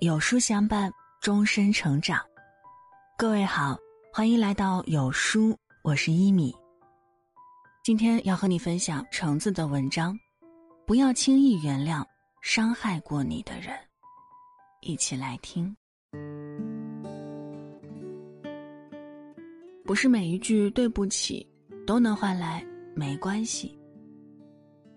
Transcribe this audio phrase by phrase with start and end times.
[0.00, 0.90] 有书相伴，
[1.20, 2.18] 终身成长。
[3.18, 3.76] 各位好，
[4.10, 6.54] 欢迎来到有书，我是一米。
[7.84, 10.18] 今天要和你分享橙子的文章，
[10.86, 12.02] 不要轻易原谅
[12.40, 13.78] 伤害过你的人。
[14.80, 15.76] 一起来听。
[19.84, 21.46] 不是每一句对不起
[21.86, 22.64] 都能换来
[22.96, 23.78] 没关系。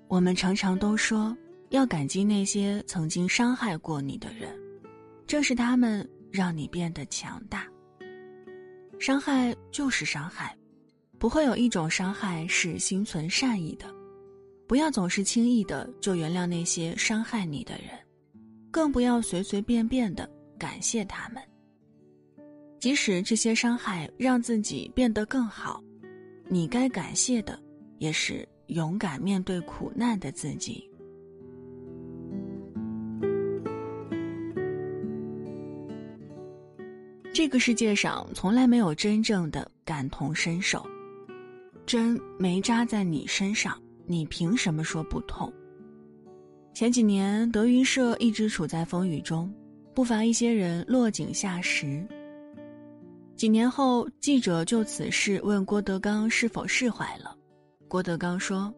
[0.07, 1.35] 我们常常都说
[1.71, 4.62] 要感激那些曾经伤害过你的人。
[5.33, 7.67] 正是他们让你变得强大。
[8.99, 10.55] 伤害就是伤害，
[11.17, 13.91] 不会有一种伤害是心存善意的。
[14.67, 17.97] 不要总是轻易的就原谅那些伤害你的人，
[18.69, 20.29] 更不要随随便便的
[20.59, 21.41] 感谢他们。
[22.79, 25.83] 即使这些伤害让自己变得更好，
[26.47, 27.59] 你该感谢的
[27.97, 30.87] 也是勇敢面对苦难的自己。
[37.43, 40.81] 这个世界上从来没有真正的感同身受，
[41.85, 45.51] 针没扎在你身上，你凭什么说不痛？
[46.73, 49.53] 前几年德云社一直处在风雨中，
[49.93, 52.07] 不乏一些人落井下石。
[53.35, 57.35] 几年后，记者就此事问郭德纲是否释怀了，
[57.89, 58.73] 郭德纲说：“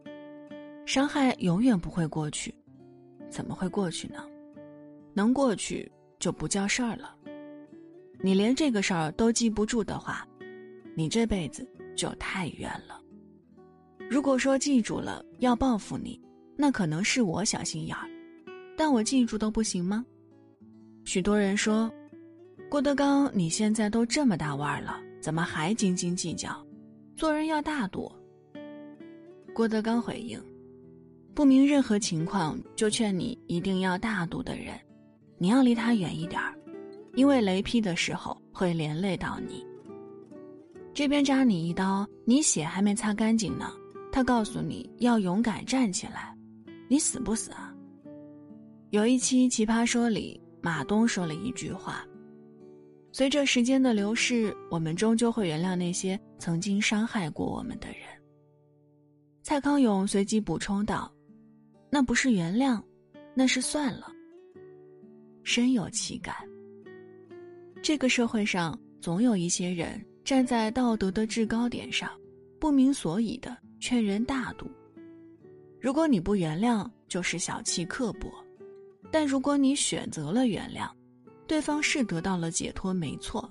[0.88, 2.52] 伤害永远不会过去，
[3.30, 4.26] 怎么会过去呢？
[5.14, 7.16] 能过去就不叫事儿了。”
[8.26, 10.28] 你连这个事儿都记不住的话，
[10.96, 11.64] 你这辈子
[11.96, 13.00] 就太冤了。
[14.10, 16.20] 如果说记住了要报复你，
[16.58, 18.10] 那可能是我小心眼儿，
[18.76, 20.04] 但我记住都不行吗？
[21.04, 21.88] 许多人说，
[22.68, 26.66] 郭德纲，你现在都这么大腕儿了，怎么还斤斤计较？
[27.16, 28.12] 做人要大度。
[29.54, 30.42] 郭德纲回应：
[31.36, 34.74] 不明任何情况就劝你一定要大度的人，
[35.38, 36.56] 你要离他远一点儿。
[37.16, 39.66] 因为雷劈的时候会连累到你。
[40.94, 43.72] 这边扎你一刀，你血还没擦干净呢，
[44.12, 46.34] 他告诉你要勇敢站起来，
[46.88, 47.74] 你死不死啊？
[48.92, 52.06] 有一期《奇葩说》里，马东说了一句话
[53.12, 57.98] ：“随着时间的流逝，我们终究会原谅那些曾经伤害过我们的人。”
[59.44, 61.12] 蔡康永随即补充道
[61.92, 62.82] ：“那不是原谅，
[63.34, 64.10] 那是算了。”
[65.44, 66.36] 深有其感。
[67.86, 72.10] 这个社会上总有一些人站在道德的制高点上，
[72.60, 74.66] 不明所以的劝人大度。
[75.80, 78.28] 如果你不原谅，就是小气刻薄；
[79.12, 80.90] 但如果你选择了原谅，
[81.46, 83.48] 对方是得到了解脱，没错，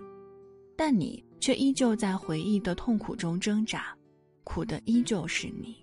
[0.76, 3.96] 但你却依旧在回忆的痛苦中挣扎，
[4.42, 5.76] 苦的依旧是你。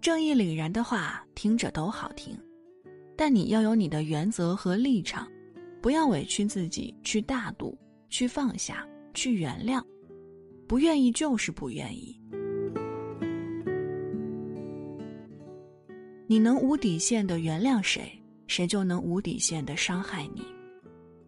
[0.00, 2.34] 正义凛然的话听着都好听，
[3.14, 5.30] 但你要有你的原则和立场。
[5.80, 7.76] 不要委屈自己，去大度，
[8.08, 9.82] 去放下，去原谅。
[10.66, 12.20] 不愿意就是不愿意。
[16.26, 18.12] 你能无底线的原谅谁，
[18.46, 20.44] 谁就能无底线的伤害你。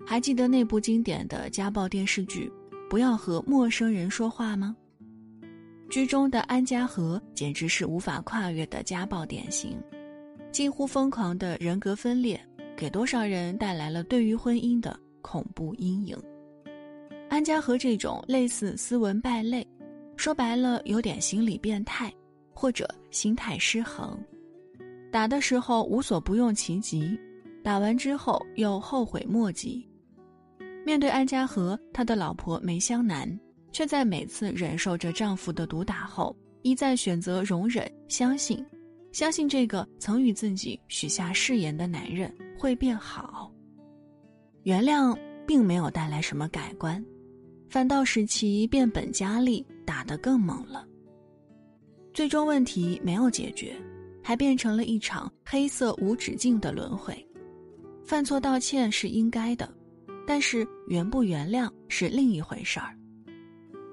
[0.06, 2.52] 还记得那部经典的家暴电视剧
[2.90, 4.76] 《不要和陌生人说话》吗？
[5.88, 9.80] 剧中的安家和简直是无法跨越的家暴典型，
[10.52, 12.38] 近乎疯狂的人格分裂。
[12.80, 16.16] 给多少人带来了对于婚姻的恐怖阴影？
[17.28, 19.68] 安家和这种类似斯文败类，
[20.16, 22.10] 说白了有点心理变态，
[22.54, 24.18] 或者心态失衡。
[25.12, 27.20] 打的时候无所不用其极，
[27.62, 29.86] 打完之后又后悔莫及。
[30.82, 33.28] 面对安家和，他的老婆梅香南
[33.72, 38.64] 却在每次忍受着丈夫的毒打后，一再选择容忍、相信，
[39.12, 42.34] 相信这个曾与自己许下誓言的男人。
[42.60, 43.50] 会变好。
[44.64, 47.02] 原谅并没有带来什么改观，
[47.70, 50.86] 反倒使其变本加厉，打得更猛了。
[52.12, 53.74] 最终问题没有解决，
[54.22, 57.26] 还变成了一场黑色无止境的轮回。
[58.04, 59.72] 犯错道歉是应该的，
[60.26, 62.94] 但是原不原谅是另一回事儿。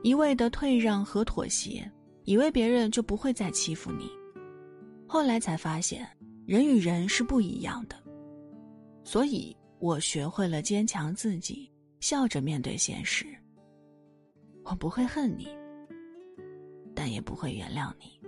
[0.03, 1.89] 一味的退让和妥协，
[2.25, 4.09] 以为别人就不会再欺负你，
[5.07, 6.05] 后来才发现，
[6.45, 7.95] 人与人是不一样的。
[9.07, 11.71] 所以我学会了坚强自己，
[12.01, 13.25] 笑着面对现实。
[14.65, 15.47] 我不会恨你，
[16.93, 18.19] 但也不会原谅你。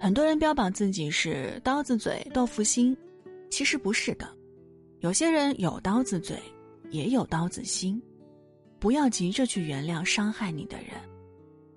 [0.00, 2.96] 很多人标榜自己是刀子嘴豆腐心，
[3.50, 4.26] 其实不是的。
[5.00, 6.40] 有些人有刀子嘴，
[6.88, 8.02] 也有刀子心。
[8.78, 10.94] 不要急着去原谅伤害你的人，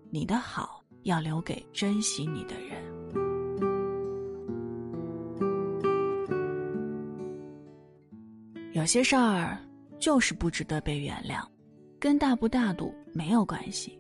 [0.10, 2.95] 你的好要留给珍惜你的人。
[8.86, 9.58] 有些事儿
[9.98, 11.44] 就是不值得被原谅，
[12.00, 14.00] 跟大不大度没有关系。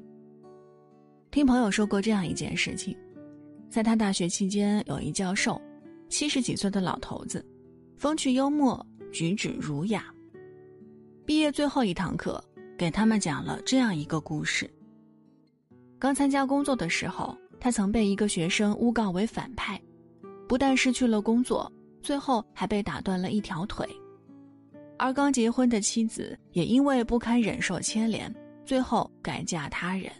[1.31, 2.95] 听朋友说过这样一件事情，
[3.67, 5.59] 在他大学期间，有一教授，
[6.07, 7.43] 七十几岁的老头子，
[7.97, 10.05] 风趣幽默，举止儒雅。
[11.25, 12.39] 毕业最后一堂课，
[12.77, 14.69] 给他们讲了这样一个故事。
[15.97, 19.81] 刚参加工作的时候，他曾被一个学生诬告为反派，
[20.47, 21.73] 不但失去了工作，
[22.03, 23.83] 最后还被打断了一条腿。
[24.97, 28.33] 而刚结婚的妻子也因为不堪忍受牵连，
[28.65, 30.11] 最后改嫁他人。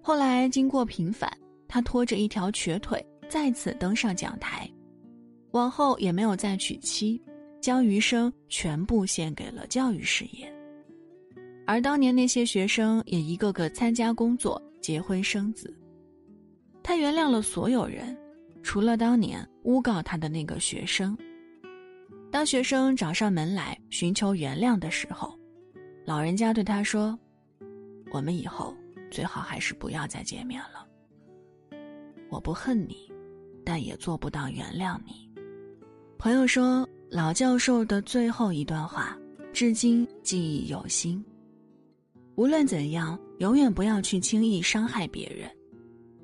[0.00, 1.30] 后来经过平反，
[1.66, 4.70] 他拖着一条瘸腿再次登上讲台，
[5.52, 7.20] 往后也没有再娶妻。
[7.58, 10.52] 将余生全部献给了教育事业，
[11.66, 15.76] 而当年那些学生也一个个参加工作、结婚生子。
[16.80, 18.16] 他原谅了所有人，
[18.62, 21.16] 除了当年诬告他的那个学生。
[22.36, 25.34] 当学生找上门来寻求原谅的时候，
[26.04, 27.18] 老人家对他说
[28.12, 28.76] ：“我们以后
[29.10, 30.86] 最好还是不要再见面了。
[32.28, 33.10] 我不恨你，
[33.64, 35.26] 但也做不到原谅你。”
[36.20, 36.86] 朋友说。
[37.08, 39.16] 老教授的最后一段话，
[39.54, 41.24] 至今记忆犹新。
[42.34, 45.50] 无论怎样，永远不要去轻易伤害别人。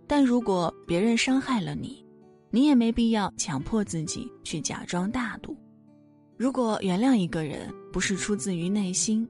[0.07, 2.05] 但如果别人伤害了你，
[2.51, 5.57] 你也没必要强迫自己去假装大度。
[6.43, 9.25] 如果原谅一个人不是出自于内心，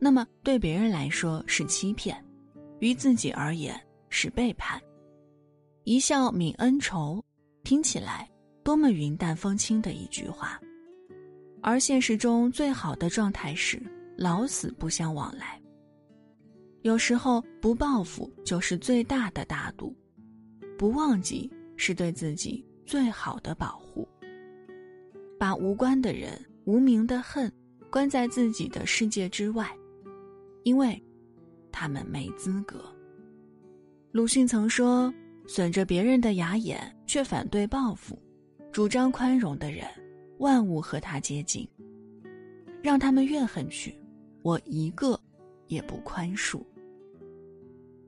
[0.00, 2.20] 那么对别人来说是欺骗，
[2.80, 4.82] 于自己而言是背叛。
[5.84, 7.24] 一笑泯恩仇，
[7.62, 8.28] 听起来
[8.64, 10.60] 多么云淡风轻的一句话。
[11.62, 13.80] 而现实中最好的状态是
[14.16, 15.62] 老死不相往来。
[16.82, 19.96] 有时候不报复就是最大的大度，
[20.76, 24.04] 不忘记是对自己最好的保护。
[25.38, 26.36] 把无关的人、
[26.66, 27.50] 无名的恨
[27.90, 29.72] 关在自己的世界之外，
[30.64, 31.00] 因为，
[31.70, 32.84] 他们没资格。
[34.10, 35.12] 鲁迅曾说
[35.46, 38.18] ：“损着别人的牙眼，却反对报复，
[38.72, 39.86] 主张宽容的人。”
[40.38, 41.66] 万物和他接近，
[42.82, 43.98] 让他们怨恨去，
[44.42, 45.18] 我一个
[45.68, 46.62] 也不宽恕。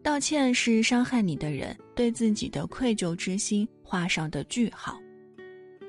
[0.03, 4.99] 道歉是伤害你的人对自己的愧疚之心画上的句号，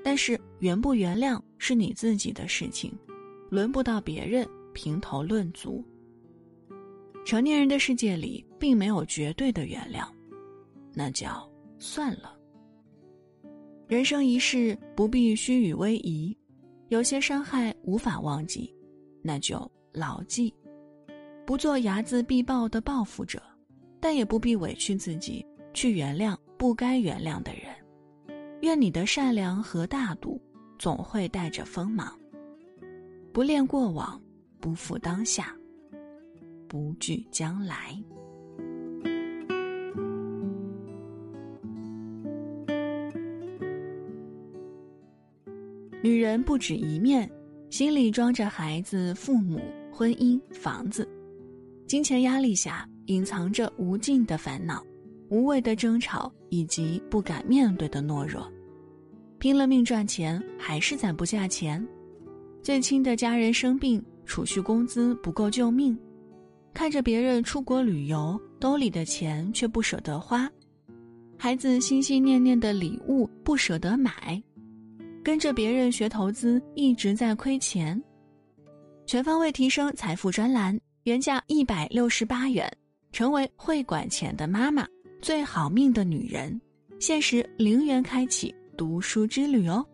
[0.02, 2.92] 但是原不原谅是你自己的事情，
[3.52, 5.86] 轮不到别人评头论足。
[7.24, 10.08] 成年人的世界里并没有绝对的原谅，
[10.96, 11.48] 那叫
[11.78, 12.36] 算了。
[13.88, 16.36] 人生一世，不必虚与委蛇。
[16.88, 18.74] 有些伤害无法忘记，
[19.22, 20.52] 那就牢记。
[21.46, 23.40] 不做睚眦必报的报复者，
[24.00, 27.66] 但也不必委屈自己去原谅不该原谅的人。
[28.62, 30.42] 愿你的善良和大度，
[30.80, 32.18] 总会带着锋芒。
[33.32, 34.20] 不恋过往，
[34.60, 35.56] 不负当下，
[36.68, 37.96] 不惧将来。
[46.02, 47.30] 女人不止一面，
[47.70, 49.60] 心里装着孩子、父母、
[49.92, 51.08] 婚姻、房子，
[51.86, 54.82] 金钱压力下隐藏着无尽的烦恼、
[55.30, 58.50] 无谓的争吵以及不敢面对的懦弱。
[59.40, 61.86] 拼了命赚钱还是攒不下钱，
[62.62, 65.98] 最亲的家人生病，储蓄工资不够救命，
[66.74, 70.52] 看着别人出国旅游，兜里的钱却不舍得花，
[71.38, 74.42] 孩子心心念念的礼物不舍得买。
[75.24, 78.02] 跟着别人学投资，一直在亏钱。
[79.06, 82.70] 全方位提升财富专栏，原价一百六十八元，
[83.14, 84.86] 成为会管钱的妈妈，
[85.22, 86.60] 最好命的女人，
[87.00, 89.86] 限时零元开启读书之旅哦。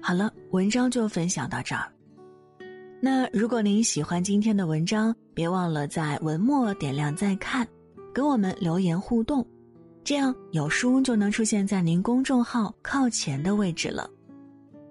[0.00, 1.88] 好了，文章就分享到这儿。
[3.00, 7.64] 那如果您喜欢今天的文章，别忘了在文末点亮再看。
[8.12, 9.46] 跟我们留言互动，
[10.02, 14.10] 这样有书就能出现在您公众号靠前的位置了。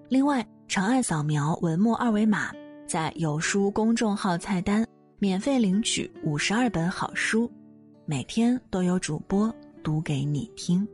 [0.08, 2.50] 另外，长按扫描文末二维码，
[2.86, 4.86] 在有书公众号菜单
[5.18, 7.48] 免费领取五十二本好书，
[8.04, 10.86] 每天都有主播读给你听。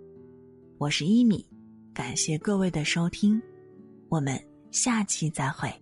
[0.76, 1.42] 我是一米，
[1.94, 3.40] 感谢各位的收听，
[4.10, 4.38] 我们
[4.70, 5.72] 下期再会。